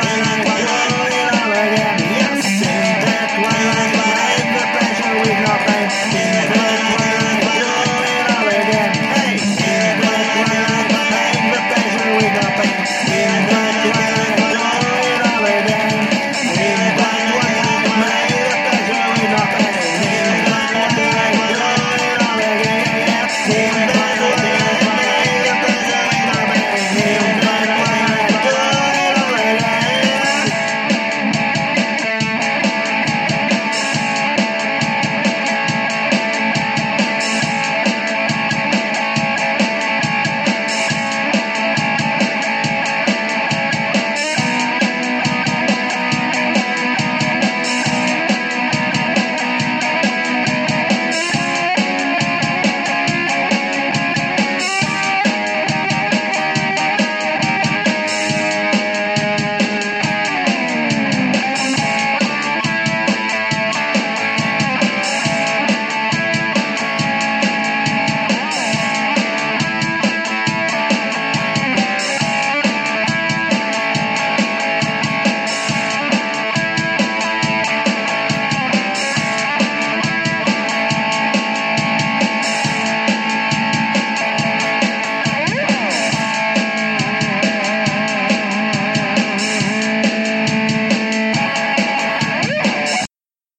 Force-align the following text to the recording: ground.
ground. 0.00 0.23